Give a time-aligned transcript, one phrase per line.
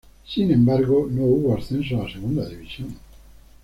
[0.25, 2.97] Sin embargo, no hubo ascensos a Segunda División.